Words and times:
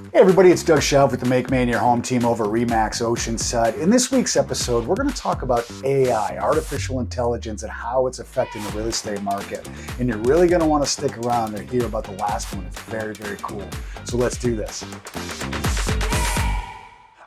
Hey 0.00 0.18
everybody, 0.18 0.50
it's 0.50 0.64
Doug 0.64 0.82
Shelf 0.82 1.10
with 1.12 1.20
the 1.20 1.26
Make 1.26 1.50
Maine 1.50 1.68
Your 1.68 1.78
Home 1.78 2.00
team 2.00 2.24
over 2.24 2.46
Remax 2.46 3.00
Oceanside. 3.00 3.78
In 3.78 3.90
this 3.90 4.10
week's 4.10 4.34
episode, 4.34 4.84
we're 4.86 4.96
going 4.96 5.10
to 5.10 5.14
talk 5.14 5.42
about 5.42 5.70
AI, 5.84 6.38
artificial 6.38 6.98
intelligence, 7.00 7.62
and 7.62 7.70
how 7.70 8.06
it's 8.06 8.18
affecting 8.18 8.64
the 8.64 8.70
real 8.70 8.86
estate 8.86 9.22
market. 9.22 9.68
And 10.00 10.08
you're 10.08 10.18
really 10.18 10.48
going 10.48 10.62
to 10.62 10.66
want 10.66 10.82
to 10.82 10.90
stick 10.90 11.16
around 11.18 11.52
to 11.52 11.62
hear 11.62 11.84
about 11.84 12.04
the 12.04 12.12
last 12.12 12.52
one. 12.54 12.64
It's 12.64 12.80
very, 12.80 13.14
very 13.14 13.36
cool. 13.42 13.68
So 14.04 14.16
let's 14.16 14.36
do 14.36 14.56
this. 14.56 14.84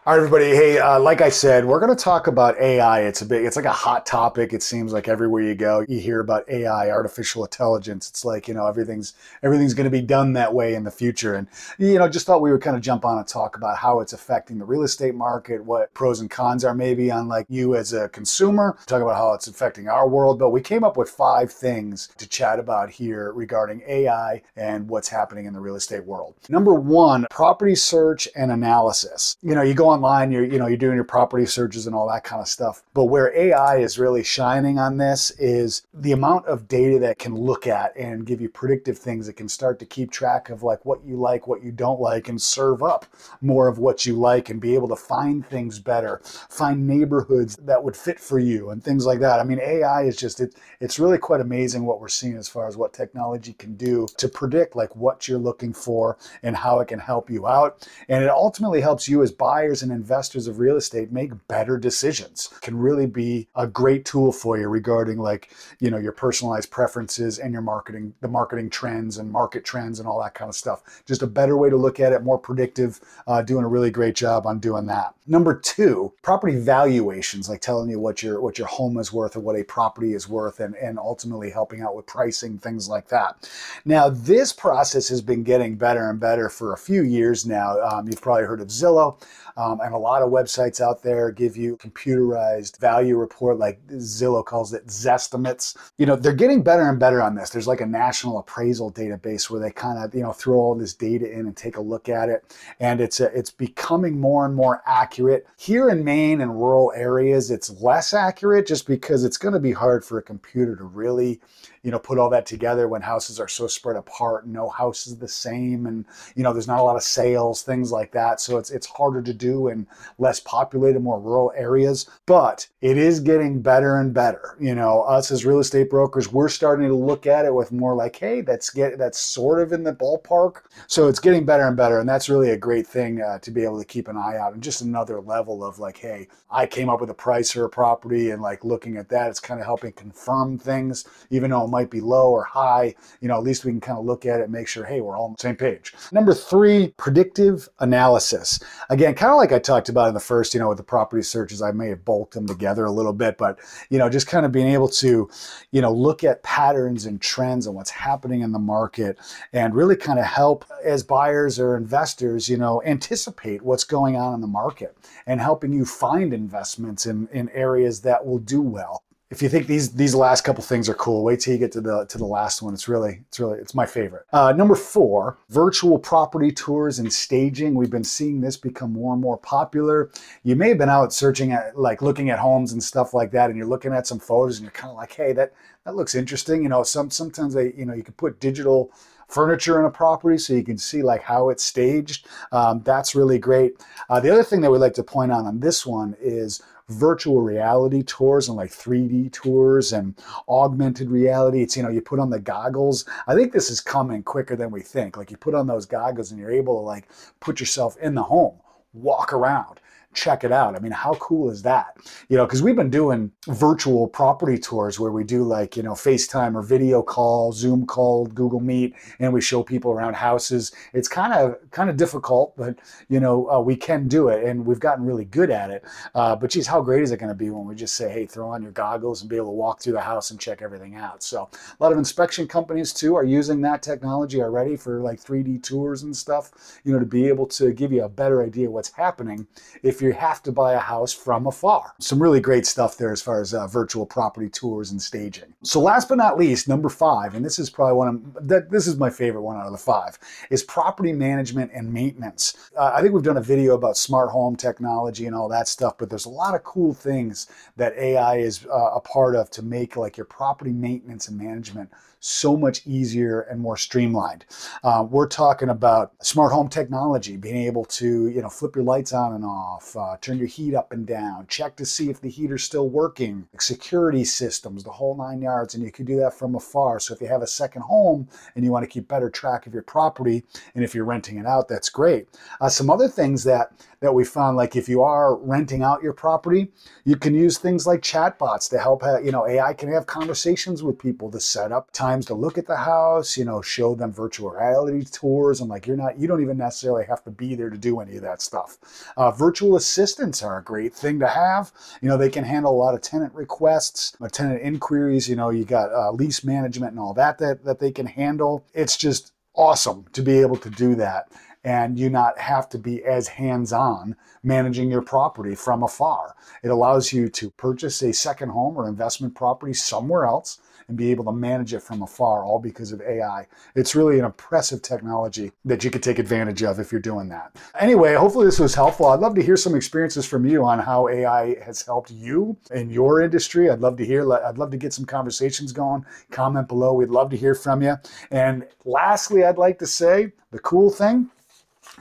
All 0.05 0.11
right, 0.11 0.17
everybody. 0.17 0.49
Hey, 0.49 0.79
uh, 0.79 0.99
like 0.99 1.21
I 1.21 1.29
said, 1.29 1.63
we're 1.63 1.79
going 1.79 1.95
to 1.95 2.03
talk 2.03 2.27
about 2.27 2.59
AI. 2.59 3.03
It's 3.03 3.21
a 3.21 3.25
big, 3.25 3.45
it's 3.45 3.55
like 3.55 3.63
a 3.63 3.71
hot 3.71 4.05
topic. 4.05 4.51
It 4.51 4.61
seems 4.61 4.91
like 4.91 5.07
everywhere 5.07 5.43
you 5.43 5.55
go, 5.55 5.85
you 5.87 5.97
hear 5.97 6.19
about 6.19 6.43
AI, 6.49 6.89
artificial 6.89 7.45
intelligence. 7.45 8.09
It's 8.09 8.25
like 8.25 8.49
you 8.49 8.53
know 8.53 8.67
everything's 8.67 9.13
everything's 9.43 9.73
going 9.73 9.85
to 9.85 9.89
be 9.89 10.01
done 10.01 10.33
that 10.33 10.53
way 10.53 10.73
in 10.73 10.83
the 10.83 10.91
future. 10.91 11.35
And 11.35 11.47
you 11.77 11.97
know, 11.97 12.09
just 12.09 12.25
thought 12.25 12.41
we 12.41 12.51
would 12.51 12.61
kind 12.61 12.75
of 12.75 12.81
jump 12.81 13.05
on 13.05 13.17
and 13.17 13.25
talk 13.25 13.55
about 13.55 13.77
how 13.77 14.01
it's 14.01 14.11
affecting 14.11 14.57
the 14.57 14.65
real 14.65 14.83
estate 14.83 15.15
market, 15.15 15.63
what 15.63 15.93
pros 15.93 16.19
and 16.19 16.29
cons 16.29 16.65
are 16.65 16.75
maybe 16.75 17.09
on 17.09 17.29
like 17.29 17.45
you 17.47 17.73
as 17.77 17.93
a 17.93 18.09
consumer. 18.09 18.77
Talk 18.87 19.01
about 19.01 19.15
how 19.15 19.31
it's 19.31 19.47
affecting 19.47 19.87
our 19.87 20.09
world. 20.09 20.37
But 20.37 20.49
we 20.49 20.59
came 20.59 20.83
up 20.83 20.97
with 20.97 21.09
five 21.09 21.49
things 21.49 22.09
to 22.17 22.27
chat 22.27 22.59
about 22.59 22.89
here 22.89 23.31
regarding 23.31 23.81
AI 23.87 24.41
and 24.57 24.89
what's 24.89 25.07
happening 25.07 25.45
in 25.45 25.53
the 25.53 25.61
real 25.61 25.77
estate 25.77 26.03
world. 26.03 26.35
Number 26.49 26.73
one, 26.73 27.25
property 27.29 27.75
search 27.75 28.27
and 28.35 28.51
analysis. 28.51 29.37
You 29.41 29.55
know, 29.55 29.61
you 29.61 29.73
go 29.73 29.92
online, 29.93 30.31
you're 30.31 30.43
you 30.43 30.59
know 30.59 30.67
you're 30.67 30.77
doing 30.77 30.95
your 30.95 31.03
property 31.03 31.45
searches 31.45 31.87
and 31.87 31.95
all 31.95 32.09
that 32.09 32.23
kind 32.23 32.41
of 32.41 32.47
stuff. 32.47 32.83
But 32.93 33.05
where 33.05 33.35
AI 33.37 33.77
is 33.77 33.99
really 33.99 34.23
shining 34.23 34.79
on 34.79 34.97
this 34.97 35.31
is 35.39 35.83
the 35.93 36.11
amount 36.11 36.47
of 36.47 36.67
data 36.67 36.99
that 36.99 37.19
can 37.19 37.35
look 37.35 37.67
at 37.67 37.95
and 37.95 38.25
give 38.25 38.41
you 38.41 38.49
predictive 38.49 38.97
things 38.97 39.27
that 39.27 39.33
can 39.33 39.47
start 39.47 39.79
to 39.79 39.85
keep 39.85 40.11
track 40.11 40.49
of 40.49 40.63
like 40.63 40.83
what 40.85 41.03
you 41.05 41.17
like, 41.17 41.47
what 41.47 41.63
you 41.63 41.71
don't 41.71 42.01
like, 42.01 42.27
and 42.29 42.41
serve 42.41 42.81
up 42.81 43.05
more 43.41 43.67
of 43.67 43.77
what 43.77 44.05
you 44.05 44.15
like 44.15 44.49
and 44.49 44.59
be 44.59 44.73
able 44.73 44.87
to 44.87 44.95
find 44.95 45.45
things 45.47 45.79
better, 45.79 46.21
find 46.49 46.87
neighborhoods 46.87 47.55
that 47.57 47.83
would 47.83 47.95
fit 47.95 48.19
for 48.19 48.39
you 48.39 48.71
and 48.71 48.83
things 48.83 49.05
like 49.05 49.19
that. 49.19 49.39
I 49.39 49.43
mean, 49.43 49.59
AI 49.59 50.03
is 50.03 50.17
just 50.17 50.39
it, 50.39 50.55
it's 50.79 50.99
really 50.99 51.17
quite 51.17 51.41
amazing 51.41 51.85
what 51.85 52.01
we're 52.01 52.07
seeing 52.07 52.35
as 52.35 52.49
far 52.49 52.67
as 52.67 52.77
what 52.77 52.93
technology 52.93 53.53
can 53.53 53.75
do 53.75 54.07
to 54.17 54.27
predict 54.27 54.75
like 54.75 54.95
what 54.95 55.27
you're 55.27 55.37
looking 55.37 55.73
for 55.73 56.17
and 56.41 56.55
how 56.55 56.79
it 56.79 56.87
can 56.87 56.99
help 56.99 57.29
you 57.29 57.47
out. 57.47 57.87
And 58.09 58.23
it 58.23 58.29
ultimately 58.29 58.81
helps 58.81 59.07
you 59.07 59.21
as 59.21 59.31
buyers 59.31 59.82
and 59.83 59.91
investors 59.91 60.47
of 60.47 60.59
real 60.59 60.77
estate 60.77 61.11
make 61.11 61.31
better 61.47 61.77
decisions. 61.77 62.49
Can 62.61 62.77
really 62.77 63.05
be 63.05 63.47
a 63.55 63.67
great 63.67 64.05
tool 64.05 64.31
for 64.31 64.57
you 64.57 64.67
regarding 64.67 65.19
like, 65.19 65.53
you 65.79 65.91
know, 65.91 65.97
your 65.97 66.11
personalized 66.11 66.71
preferences 66.71 67.39
and 67.39 67.53
your 67.53 67.61
marketing, 67.61 68.13
the 68.21 68.27
marketing 68.27 68.69
trends 68.69 69.17
and 69.17 69.31
market 69.31 69.63
trends 69.63 69.99
and 69.99 70.07
all 70.07 70.21
that 70.21 70.33
kind 70.33 70.49
of 70.49 70.55
stuff. 70.55 71.03
Just 71.05 71.21
a 71.21 71.27
better 71.27 71.57
way 71.57 71.69
to 71.69 71.77
look 71.77 71.99
at 71.99 72.13
it, 72.13 72.23
more 72.23 72.39
predictive, 72.39 72.99
uh, 73.27 73.41
doing 73.41 73.63
a 73.63 73.67
really 73.67 73.91
great 73.91 74.15
job 74.15 74.47
on 74.47 74.59
doing 74.59 74.87
that. 74.87 75.13
Number 75.27 75.57
two, 75.57 76.13
property 76.21 76.57
valuations, 76.57 77.47
like 77.47 77.61
telling 77.61 77.89
you 77.89 77.99
what 77.99 78.21
your 78.23 78.41
what 78.41 78.57
your 78.57 78.67
home 78.67 78.97
is 78.97 79.13
worth 79.13 79.35
or 79.35 79.39
what 79.39 79.55
a 79.55 79.63
property 79.63 80.13
is 80.13 80.27
worth 80.27 80.59
and, 80.59 80.75
and 80.75 80.99
ultimately 80.99 81.49
helping 81.49 81.81
out 81.81 81.95
with 81.95 82.05
pricing, 82.05 82.57
things 82.57 82.89
like 82.89 83.07
that. 83.09 83.49
Now, 83.85 84.09
this 84.09 84.51
process 84.51 85.07
has 85.09 85.21
been 85.21 85.43
getting 85.43 85.75
better 85.75 86.09
and 86.09 86.19
better 86.19 86.49
for 86.49 86.73
a 86.73 86.77
few 86.77 87.03
years 87.03 87.45
now. 87.45 87.79
Um, 87.81 88.07
you've 88.07 88.21
probably 88.21 88.45
heard 88.45 88.61
of 88.61 88.67
Zillow. 88.67 89.21
Um, 89.57 89.79
and 89.81 89.93
a 89.93 89.97
lot 89.97 90.21
of 90.21 90.29
websites 90.29 90.81
out 90.81 91.03
there 91.03 91.31
give 91.31 91.55
you 91.55 91.77
computerized 91.77 92.79
value 92.79 93.17
report, 93.17 93.57
like 93.59 93.85
Zillow 93.87 94.43
calls 94.43 94.73
it 94.73 94.87
Zestimates. 94.87 95.75
You 95.97 96.05
know, 96.05 96.15
they're 96.15 96.33
getting 96.33 96.63
better 96.63 96.89
and 96.89 96.99
better 96.99 97.21
on 97.21 97.35
this. 97.35 97.49
There's 97.49 97.67
like 97.67 97.81
a 97.81 97.85
national 97.85 98.39
appraisal 98.39 98.91
database 98.91 99.49
where 99.49 99.59
they 99.59 99.71
kind 99.71 100.03
of, 100.03 100.13
you 100.15 100.21
know, 100.21 100.31
throw 100.31 100.57
all 100.57 100.75
this 100.75 100.93
data 100.93 101.31
in 101.31 101.41
and 101.41 101.55
take 101.55 101.77
a 101.77 101.81
look 101.81 102.09
at 102.09 102.29
it. 102.29 102.55
And 102.79 102.99
it's 102.99 103.19
a, 103.19 103.25
it's 103.37 103.51
becoming 103.51 104.19
more 104.19 104.45
and 104.45 104.55
more 104.55 104.81
accurate. 104.85 105.45
Here 105.57 105.89
in 105.89 106.03
Maine 106.03 106.41
and 106.41 106.55
rural 106.55 106.91
areas, 106.95 107.51
it's 107.51 107.69
less 107.81 108.13
accurate 108.13 108.67
just 108.67 108.87
because 108.87 109.23
it's 109.23 109.37
going 109.37 109.53
to 109.53 109.59
be 109.59 109.71
hard 109.71 110.03
for 110.03 110.17
a 110.17 110.23
computer 110.23 110.75
to 110.75 110.83
really 110.83 111.39
you 111.83 111.91
know, 111.91 111.99
put 111.99 112.17
all 112.17 112.29
that 112.29 112.45
together 112.45 112.87
when 112.87 113.01
houses 113.01 113.39
are 113.41 113.47
so 113.49 113.67
spread 113.67 113.97
apart, 113.97 114.47
no 114.47 114.69
house 114.69 115.05
is 115.05 115.17
the 115.17 115.27
same, 115.27 115.85
and 115.85 116.05
you 116.33 116.41
know, 116.41 116.53
there's 116.53 116.67
not 116.67 116.79
a 116.79 116.83
lot 116.83 116.95
of 116.95 117.03
sales, 117.03 117.61
things 117.61 117.91
like 117.91 118.11
that. 118.13 118.39
So 118.39 118.57
it's 118.57 118.71
it's 118.71 118.87
harder 118.87 119.21
to 119.21 119.33
in 119.43 119.87
less 120.17 120.39
populated, 120.39 121.01
more 121.01 121.19
rural 121.19 121.53
areas. 121.55 122.09
But 122.25 122.67
it 122.81 122.97
is 122.97 123.19
getting 123.19 123.61
better 123.61 123.99
and 123.99 124.13
better. 124.13 124.55
You 124.59 124.75
know, 124.75 125.01
us 125.03 125.31
as 125.31 125.45
real 125.45 125.59
estate 125.59 125.89
brokers, 125.89 126.31
we're 126.31 126.49
starting 126.49 126.87
to 126.87 126.95
look 126.95 127.27
at 127.27 127.45
it 127.45 127.53
with 127.53 127.71
more 127.71 127.95
like, 127.95 128.15
hey, 128.15 128.41
that's 128.41 128.69
get 128.69 128.97
that's 128.97 129.19
sort 129.19 129.61
of 129.61 129.73
in 129.73 129.83
the 129.83 129.93
ballpark. 129.93 130.63
So 130.87 131.07
it's 131.07 131.19
getting 131.19 131.45
better 131.45 131.67
and 131.67 131.77
better, 131.77 131.99
and 131.99 132.07
that's 132.07 132.29
really 132.29 132.51
a 132.51 132.57
great 132.57 132.87
thing 132.87 133.21
uh, 133.21 133.39
to 133.39 133.51
be 133.51 133.63
able 133.63 133.79
to 133.79 133.85
keep 133.85 134.07
an 134.07 134.17
eye 134.17 134.37
out. 134.37 134.53
And 134.53 134.63
just 134.63 134.81
another 134.81 135.21
level 135.21 135.63
of 135.63 135.79
like, 135.79 135.97
hey, 135.97 136.27
I 136.49 136.65
came 136.65 136.89
up 136.89 137.01
with 137.01 137.09
a 137.09 137.15
price 137.15 137.51
for 137.51 137.65
a 137.65 137.69
property, 137.69 138.31
and 138.31 138.41
like 138.41 138.63
looking 138.63 138.97
at 138.97 139.09
that, 139.09 139.29
it's 139.29 139.39
kind 139.39 139.59
of 139.59 139.65
helping 139.65 139.91
confirm 139.93 140.57
things, 140.57 141.05
even 141.29 141.51
though 141.51 141.63
it 141.63 141.69
might 141.69 141.89
be 141.89 142.01
low 142.01 142.31
or 142.31 142.43
high, 142.43 142.93
you 143.21 143.27
know, 143.27 143.37
at 143.37 143.43
least 143.43 143.65
we 143.65 143.71
can 143.71 143.81
kind 143.81 143.97
of 143.97 144.05
look 144.05 144.25
at 144.25 144.39
it 144.39 144.43
and 144.43 144.51
make 144.51 144.67
sure, 144.67 144.85
hey, 144.85 145.01
we're 145.01 145.17
all 145.17 145.25
on 145.25 145.33
the 145.33 145.41
same 145.41 145.55
page. 145.55 145.93
Number 146.11 146.33
three, 146.33 146.93
predictive 146.97 147.67
analysis. 147.79 148.59
Again, 148.89 149.15
kind 149.15 149.31
of 149.31 149.32
like 149.35 149.51
I 149.51 149.59
talked 149.59 149.89
about 149.89 150.07
in 150.07 150.13
the 150.13 150.19
first, 150.19 150.53
you 150.53 150.59
know, 150.59 150.69
with 150.69 150.77
the 150.77 150.83
property 150.83 151.23
searches, 151.23 151.61
I 151.61 151.71
may 151.71 151.89
have 151.89 152.05
bulked 152.05 152.33
them 152.33 152.47
together 152.47 152.85
a 152.85 152.91
little 152.91 153.13
bit, 153.13 153.37
but, 153.37 153.59
you 153.89 153.97
know, 153.97 154.09
just 154.09 154.27
kind 154.27 154.45
of 154.45 154.51
being 154.51 154.67
able 154.67 154.89
to, 154.89 155.29
you 155.71 155.81
know, 155.81 155.91
look 155.91 156.23
at 156.23 156.43
patterns 156.43 157.05
and 157.05 157.21
trends 157.21 157.67
and 157.67 157.75
what's 157.75 157.89
happening 157.89 158.41
in 158.41 158.51
the 158.51 158.59
market 158.59 159.17
and 159.51 159.75
really 159.75 159.95
kind 159.95 160.19
of 160.19 160.25
help 160.25 160.65
as 160.83 161.03
buyers 161.03 161.59
or 161.59 161.75
investors, 161.77 162.49
you 162.49 162.57
know, 162.57 162.81
anticipate 162.83 163.61
what's 163.61 163.83
going 163.83 164.15
on 164.15 164.33
in 164.33 164.41
the 164.41 164.47
market 164.47 164.97
and 165.25 165.41
helping 165.41 165.73
you 165.73 165.85
find 165.85 166.33
investments 166.33 167.05
in, 167.05 167.27
in 167.31 167.49
areas 167.49 168.01
that 168.01 168.25
will 168.25 168.39
do 168.39 168.61
well 168.61 169.03
if 169.33 169.41
you 169.41 169.49
think 169.49 169.65
these 169.65 169.93
these 169.93 170.13
last 170.13 170.41
couple 170.41 170.63
things 170.63 170.87
are 170.87 170.93
cool, 170.93 171.23
wait 171.23 171.39
till 171.39 171.53
you 171.53 171.59
get 171.59 171.71
to 171.71 171.81
the 171.81 172.05
to 172.05 172.19
the 172.19 172.25
last 172.25 172.61
one. 172.61 172.71
It's 172.71 172.87
really 172.87 173.21
it's 173.27 173.39
really 173.39 173.57
it's 173.57 173.73
my 173.73 173.87
favorite. 173.87 174.27
Uh, 174.31 174.53
number 174.55 174.75
four, 174.75 175.39
virtual 175.49 175.97
property 175.97 176.51
tours 176.51 176.99
and 176.99 177.11
staging. 177.11 177.73
We've 177.73 177.89
been 177.89 178.03
seeing 178.03 178.41
this 178.41 178.57
become 178.57 178.93
more 178.93 179.11
and 179.13 179.21
more 179.21 179.39
popular. 179.39 180.11
You 180.43 180.55
may 180.55 180.69
have 180.69 180.77
been 180.77 180.87
out 180.89 181.11
searching 181.13 181.51
at 181.51 181.79
like 181.79 182.03
looking 182.03 182.29
at 182.29 182.37
homes 182.37 182.73
and 182.73 182.83
stuff 182.83 183.15
like 183.15 183.31
that, 183.31 183.49
and 183.49 183.57
you're 183.57 183.67
looking 183.67 183.91
at 183.91 184.05
some 184.05 184.19
photos 184.19 184.57
and 184.57 184.65
you're 184.65 184.71
kind 184.71 184.91
of 184.91 184.97
like, 184.97 185.13
hey, 185.13 185.33
that 185.33 185.53
that 185.83 185.95
looks 185.95 186.13
interesting. 186.13 186.61
You 186.61 186.69
know, 186.69 186.83
some 186.83 187.09
sometimes 187.09 187.55
they 187.55 187.73
you 187.73 187.85
know 187.87 187.95
you 187.95 188.03
can 188.03 188.13
put 188.13 188.39
digital 188.39 188.91
furniture 189.27 189.79
in 189.79 189.85
a 189.85 189.89
property 189.89 190.37
so 190.37 190.53
you 190.53 190.63
can 190.63 190.77
see 190.77 191.01
like 191.01 191.23
how 191.23 191.49
it's 191.49 191.63
staged. 191.63 192.27
Um, 192.51 192.83
that's 192.83 193.15
really 193.15 193.39
great. 193.39 193.73
Uh, 194.09 194.19
the 194.19 194.29
other 194.29 194.43
thing 194.43 194.61
that 194.61 194.69
we 194.69 194.77
like 194.77 194.93
to 194.93 195.03
point 195.03 195.31
out 195.31 195.45
on 195.45 195.59
this 195.59 195.87
one 195.87 196.15
is 196.21 196.61
virtual 196.89 197.41
reality 197.41 198.03
tours 198.03 198.47
and 198.47 198.57
like 198.57 198.71
3D 198.71 199.31
tours 199.31 199.93
and 199.93 200.15
augmented 200.47 201.09
reality. 201.09 201.61
It's, 201.61 201.77
you 201.77 201.83
know, 201.83 201.89
you 201.89 202.01
put 202.01 202.19
on 202.19 202.29
the 202.29 202.39
goggles. 202.39 203.05
I 203.27 203.35
think 203.35 203.53
this 203.53 203.69
is 203.69 203.79
coming 203.79 204.23
quicker 204.23 204.55
than 204.55 204.71
we 204.71 204.81
think. 204.81 205.17
Like 205.17 205.31
you 205.31 205.37
put 205.37 205.55
on 205.55 205.67
those 205.67 205.85
goggles 205.85 206.31
and 206.31 206.39
you're 206.39 206.51
able 206.51 206.75
to 206.75 206.85
like 206.85 207.07
put 207.39 207.59
yourself 207.59 207.97
in 207.97 208.15
the 208.15 208.23
home, 208.23 208.59
walk 208.93 209.33
around 209.33 209.79
check 210.13 210.43
it 210.43 210.51
out. 210.51 210.75
I 210.75 210.79
mean, 210.79 210.91
how 210.91 211.13
cool 211.15 211.49
is 211.49 211.61
that? 211.63 211.97
You 212.29 212.37
know, 212.37 212.45
because 212.45 212.61
we've 212.61 212.75
been 212.75 212.89
doing 212.89 213.31
virtual 213.47 214.07
property 214.07 214.57
tours 214.57 214.99
where 214.99 215.11
we 215.11 215.23
do 215.23 215.43
like, 215.43 215.75
you 215.75 215.83
know, 215.83 215.93
FaceTime 215.93 216.55
or 216.55 216.61
video 216.61 217.01
call, 217.01 217.51
Zoom 217.51 217.85
call, 217.85 218.25
Google 218.27 218.59
Meet, 218.59 218.95
and 219.19 219.33
we 219.33 219.41
show 219.41 219.63
people 219.63 219.91
around 219.91 220.15
houses. 220.15 220.71
It's 220.93 221.07
kind 221.07 221.33
of 221.33 221.57
kind 221.71 221.89
of 221.89 221.97
difficult, 221.97 222.55
but 222.55 222.77
you 223.09 223.19
know, 223.19 223.49
uh, 223.49 223.59
we 223.59 223.75
can 223.75 224.07
do 224.07 224.29
it, 224.29 224.43
and 224.43 224.65
we've 224.65 224.79
gotten 224.79 225.05
really 225.05 225.25
good 225.25 225.49
at 225.49 225.71
it. 225.71 225.83
Uh, 226.15 226.35
but 226.35 226.51
geez, 226.51 226.67
how 226.67 226.81
great 226.81 227.03
is 227.03 227.11
it 227.11 227.17
going 227.17 227.29
to 227.29 227.35
be 227.35 227.49
when 227.49 227.65
we 227.65 227.75
just 227.75 227.95
say, 227.95 228.11
hey, 228.11 228.25
throw 228.25 228.49
on 228.49 228.61
your 228.61 228.71
goggles 228.71 229.21
and 229.21 229.29
be 229.29 229.35
able 229.35 229.47
to 229.47 229.51
walk 229.51 229.81
through 229.81 229.93
the 229.93 230.01
house 230.01 230.31
and 230.31 230.39
check 230.39 230.61
everything 230.61 230.95
out? 230.95 231.23
So 231.23 231.49
a 231.79 231.83
lot 231.83 231.91
of 231.91 231.97
inspection 231.97 232.47
companies 232.47 232.93
too 232.93 233.15
are 233.15 233.23
using 233.23 233.61
that 233.61 233.81
technology 233.81 234.41
already 234.41 234.75
for 234.75 235.01
like 235.01 235.21
3D 235.21 235.63
tours 235.63 236.03
and 236.03 236.15
stuff. 236.15 236.51
You 236.83 236.93
know, 236.93 236.99
to 236.99 237.05
be 237.05 237.27
able 237.27 237.47
to 237.47 237.73
give 237.73 237.91
you 237.91 238.03
a 238.03 238.09
better 238.09 238.43
idea 238.43 238.69
what's 238.69 238.91
happening 238.91 239.47
if 239.81 240.01
you 240.03 240.11
have 240.13 240.43
to 240.43 240.51
buy 240.51 240.73
a 240.73 240.79
house 240.79 241.13
from 241.13 241.47
afar. 241.47 241.93
Some 241.99 242.21
really 242.21 242.39
great 242.39 242.65
stuff 242.65 242.97
there 242.97 243.11
as 243.11 243.21
far 243.21 243.41
as 243.41 243.53
uh, 243.53 243.67
virtual 243.67 244.05
property 244.05 244.49
tours 244.49 244.91
and 244.91 245.01
staging. 245.01 245.53
So 245.63 245.79
last 245.79 246.09
but 246.09 246.17
not 246.17 246.37
least, 246.37 246.67
number 246.67 246.89
five, 246.89 247.35
and 247.35 247.43
this 247.43 247.57
is 247.57 247.69
probably 247.69 247.95
one 247.95 248.07
of 248.07 248.47
that 248.47 248.69
this 248.69 248.87
is 248.87 248.97
my 248.97 249.09
favorite 249.09 249.41
one 249.41 249.57
out 249.57 249.65
of 249.65 249.71
the 249.71 249.77
five, 249.77 250.19
is 250.49 250.63
property 250.63 251.13
management 251.13 251.71
and 251.73 251.91
maintenance. 251.91 252.69
Uh, 252.77 252.91
I 252.93 253.01
think 253.01 253.13
we've 253.13 253.23
done 253.23 253.37
a 253.37 253.41
video 253.41 253.75
about 253.75 253.97
smart 253.97 254.29
home 254.29 254.55
technology 254.55 255.25
and 255.25 255.35
all 255.35 255.49
that 255.49 255.67
stuff, 255.67 255.97
but 255.97 256.09
there's 256.09 256.25
a 256.25 256.29
lot 256.29 256.55
of 256.55 256.63
cool 256.63 256.93
things 256.93 257.47
that 257.77 257.97
AI 257.97 258.37
is 258.37 258.65
uh, 258.65 258.91
a 258.93 258.99
part 258.99 259.35
of 259.35 259.49
to 259.51 259.61
make 259.63 259.95
like 259.95 260.17
your 260.17 260.25
property 260.25 260.71
maintenance 260.71 261.27
and 261.27 261.37
management 261.37 261.89
so 262.23 262.55
much 262.55 262.87
easier 262.87 263.41
and 263.41 263.59
more 263.59 263.75
streamlined. 263.75 264.45
Uh, 264.81 265.05
we're 265.09 265.27
talking 265.27 265.67
about 265.67 266.13
smart 266.21 266.53
home 266.53 266.69
technology, 266.69 267.35
being 267.35 267.57
able 267.57 267.83
to 267.83 268.29
you 268.29 268.41
know 268.41 268.47
flip 268.47 268.75
your 268.75 268.85
lights 268.85 269.11
on 269.11 269.33
and 269.33 269.43
off, 269.43 269.95
uh, 269.97 270.15
turn 270.21 270.37
your 270.37 270.47
heat 270.47 270.73
up 270.73 270.93
and 270.93 271.05
down, 271.05 271.45
check 271.47 271.75
to 271.75 271.85
see 271.85 272.09
if 272.09 272.21
the 272.21 272.29
heater's 272.29 272.63
still 272.63 272.89
working, 272.89 273.45
security 273.59 274.23
systems, 274.23 274.85
the 274.85 274.91
whole 274.91 275.17
nine 275.17 275.41
yards, 275.41 275.75
and 275.75 275.83
you 275.83 275.91
can 275.91 276.05
do 276.05 276.15
that 276.15 276.33
from 276.33 276.55
afar. 276.55 276.97
So 276.99 277.13
if 277.13 277.19
you 277.19 277.27
have 277.27 277.41
a 277.41 277.47
second 277.47 277.81
home 277.81 278.29
and 278.55 278.63
you 278.63 278.71
want 278.71 278.83
to 278.83 278.89
keep 278.89 279.09
better 279.09 279.29
track 279.29 279.67
of 279.67 279.73
your 279.73 279.83
property, 279.83 280.43
and 280.75 280.83
if 280.83 280.95
you're 280.95 281.03
renting 281.03 281.37
it 281.37 281.45
out, 281.45 281.67
that's 281.67 281.89
great. 281.89 282.29
Uh, 282.61 282.69
some 282.69 282.89
other 282.89 283.09
things 283.09 283.43
that 283.43 283.73
that 284.03 284.13
we 284.13 284.25
found, 284.25 284.57
like 284.57 284.75
if 284.75 284.89
you 284.89 285.01
are 285.01 285.37
renting 285.37 285.81
out 285.81 286.03
your 286.03 286.11
property, 286.11 286.67
you 287.05 287.15
can 287.15 287.33
use 287.33 287.57
things 287.57 287.87
like 287.87 288.01
chatbots 288.01 288.69
to 288.69 288.77
help. 288.77 289.01
You 289.23 289.31
know, 289.31 289.47
AI 289.47 289.73
can 289.73 289.89
have 289.93 290.05
conversations 290.07 290.83
with 290.83 290.99
people 290.99 291.31
to 291.31 291.39
set 291.39 291.71
up 291.71 291.89
times 291.91 292.25
to 292.25 292.33
look 292.33 292.57
at 292.57 292.67
the 292.67 292.75
house. 292.75 293.37
You 293.37 293.45
know, 293.45 293.61
show 293.61 293.95
them 293.95 294.11
virtual 294.11 294.51
reality 294.51 295.05
tours, 295.05 295.61
and 295.61 295.69
like 295.69 295.87
you're 295.87 295.95
not, 295.95 296.19
you 296.19 296.27
don't 296.27 296.41
even 296.41 296.57
necessarily 296.57 297.05
have 297.05 297.23
to 297.23 297.31
be 297.31 297.55
there 297.55 297.69
to 297.69 297.77
do 297.77 298.01
any 298.01 298.17
of 298.17 298.23
that 298.23 298.41
stuff. 298.41 298.77
Uh, 299.15 299.31
virtual 299.31 299.77
assistants 299.77 300.43
are 300.43 300.57
a 300.57 300.63
great 300.63 300.93
thing 300.93 301.17
to 301.19 301.27
have. 301.27 301.71
You 302.01 302.09
know, 302.09 302.17
they 302.17 302.29
can 302.29 302.43
handle 302.43 302.73
a 302.73 302.75
lot 302.75 302.95
of 302.95 303.01
tenant 303.01 303.33
requests, 303.33 304.17
uh, 304.19 304.27
tenant 304.27 304.61
inquiries. 304.61 305.29
You 305.29 305.37
know, 305.37 305.49
you 305.49 305.63
got 305.63 305.93
uh, 305.93 306.11
lease 306.11 306.43
management 306.43 306.91
and 306.91 306.99
all 306.99 307.13
that 307.13 307.37
that 307.37 307.63
that 307.63 307.79
they 307.79 307.91
can 307.91 308.05
handle. 308.05 308.65
It's 308.73 308.97
just 308.97 309.31
awesome 309.55 310.03
to 310.11 310.21
be 310.21 310.39
able 310.39 310.57
to 310.57 310.69
do 310.69 310.95
that 310.95 311.31
and 311.63 311.97
you 311.97 312.09
not 312.09 312.37
have 312.39 312.69
to 312.69 312.77
be 312.77 313.03
as 313.03 313.27
hands-on 313.27 314.15
managing 314.43 314.91
your 314.91 315.01
property 315.01 315.55
from 315.55 315.83
afar. 315.83 316.35
It 316.63 316.69
allows 316.69 317.13
you 317.13 317.29
to 317.29 317.49
purchase 317.51 318.01
a 318.01 318.13
second 318.13 318.49
home 318.49 318.75
or 318.77 318.87
investment 318.87 319.35
property 319.35 319.73
somewhere 319.73 320.25
else 320.25 320.59
and 320.87 320.97
be 320.97 321.11
able 321.11 321.23
to 321.25 321.31
manage 321.31 321.73
it 321.73 321.81
from 321.81 322.01
afar, 322.01 322.43
all 322.43 322.59
because 322.59 322.91
of 322.91 323.01
AI. 323.01 323.47
It's 323.75 323.95
really 323.95 324.19
an 324.19 324.25
impressive 324.25 324.81
technology 324.81 325.51
that 325.63 325.83
you 325.83 325.89
could 325.89 326.03
take 326.03 326.19
advantage 326.19 326.61
of 326.63 326.79
if 326.79 326.91
you're 326.91 326.99
doing 326.99 327.29
that. 327.29 327.55
Anyway, 327.79 328.15
hopefully 328.15 328.45
this 328.45 328.59
was 328.59 328.75
helpful. 328.75 329.07
I'd 329.07 329.21
love 329.21 329.35
to 329.35 329.43
hear 329.43 329.57
some 329.57 329.75
experiences 329.75 330.25
from 330.25 330.45
you 330.45 330.65
on 330.65 330.79
how 330.79 331.07
AI 331.07 331.57
has 331.63 331.81
helped 331.81 332.11
you 332.11 332.57
in 332.71 332.89
your 332.89 333.21
industry. 333.21 333.69
I'd 333.69 333.79
love 333.79 333.97
to 333.97 334.05
hear, 334.05 334.31
I'd 334.33 334.57
love 334.57 334.71
to 334.71 334.77
get 334.77 334.93
some 334.93 335.05
conversations 335.05 335.71
going. 335.71 336.05
Comment 336.31 336.67
below. 336.67 336.93
We'd 336.93 337.09
love 337.09 337.29
to 337.29 337.37
hear 337.37 337.55
from 337.55 337.81
you. 337.81 337.95
And 338.31 338.67
lastly, 338.83 339.45
I'd 339.45 339.57
like 339.57 339.79
to 339.79 339.87
say 339.87 340.33
the 340.51 340.59
cool 340.59 340.89
thing 340.89 341.29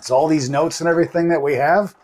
so 0.00 0.16
all 0.16 0.28
these 0.28 0.50
notes 0.50 0.80
and 0.80 0.88
everything 0.88 1.28
that 1.28 1.42
we 1.42 1.54
have, 1.54 1.94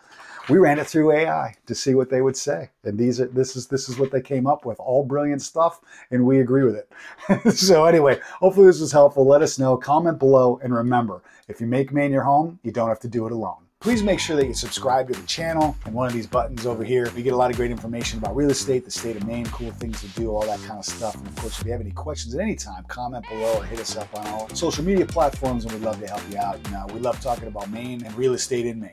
we 0.48 0.58
ran 0.58 0.78
it 0.78 0.86
through 0.86 1.12
AI 1.12 1.54
to 1.66 1.74
see 1.74 1.94
what 1.94 2.10
they 2.10 2.22
would 2.22 2.36
say. 2.36 2.70
And 2.84 2.98
these 2.98 3.20
are 3.20 3.26
this 3.26 3.56
is 3.56 3.66
this 3.66 3.88
is 3.88 3.98
what 3.98 4.10
they 4.10 4.20
came 4.20 4.46
up 4.46 4.64
with. 4.64 4.78
All 4.80 5.04
brilliant 5.04 5.42
stuff, 5.42 5.80
and 6.10 6.24
we 6.24 6.40
agree 6.40 6.64
with 6.64 6.76
it. 6.76 7.52
so 7.54 7.84
anyway, 7.84 8.18
hopefully 8.40 8.66
this 8.66 8.80
was 8.80 8.92
helpful. 8.92 9.26
Let 9.26 9.42
us 9.42 9.58
know, 9.58 9.76
comment 9.76 10.18
below, 10.18 10.58
and 10.62 10.74
remember, 10.74 11.22
if 11.48 11.60
you 11.60 11.66
make 11.66 11.92
Maine 11.92 12.12
your 12.12 12.22
home, 12.22 12.58
you 12.62 12.72
don't 12.72 12.88
have 12.88 13.00
to 13.00 13.08
do 13.08 13.26
it 13.26 13.32
alone. 13.32 13.67
Please 13.80 14.02
make 14.02 14.18
sure 14.18 14.34
that 14.34 14.44
you 14.44 14.54
subscribe 14.54 15.06
to 15.06 15.14
the 15.14 15.24
channel 15.28 15.76
and 15.84 15.94
one 15.94 16.08
of 16.08 16.12
these 16.12 16.26
buttons 16.26 16.66
over 16.66 16.82
here. 16.82 17.12
We 17.14 17.22
get 17.22 17.32
a 17.32 17.36
lot 17.36 17.48
of 17.48 17.56
great 17.56 17.70
information 17.70 18.18
about 18.18 18.34
real 18.34 18.50
estate, 18.50 18.84
the 18.84 18.90
state 18.90 19.14
of 19.14 19.24
Maine, 19.24 19.46
cool 19.46 19.70
things 19.70 20.00
to 20.00 20.08
do, 20.08 20.30
all 20.30 20.44
that 20.46 20.58
kind 20.62 20.80
of 20.80 20.84
stuff. 20.84 21.14
And 21.14 21.24
of 21.28 21.36
course, 21.36 21.60
if 21.60 21.64
you 21.64 21.70
have 21.70 21.80
any 21.80 21.92
questions 21.92 22.34
at 22.34 22.40
any 22.40 22.56
time, 22.56 22.82
comment 22.88 23.24
below 23.28 23.58
or 23.58 23.64
hit 23.64 23.78
us 23.78 23.96
up 23.96 24.12
on 24.18 24.26
all 24.26 24.48
social 24.48 24.82
media 24.82 25.06
platforms 25.06 25.64
and 25.64 25.72
we'd 25.72 25.82
love 25.82 26.00
to 26.00 26.08
help 26.08 26.22
you 26.28 26.38
out. 26.38 26.56
And 26.56 26.74
uh, 26.74 26.86
we 26.92 26.98
love 26.98 27.20
talking 27.20 27.46
about 27.46 27.70
Maine 27.70 28.04
and 28.04 28.12
real 28.16 28.34
estate 28.34 28.66
in 28.66 28.80
Maine. 28.80 28.90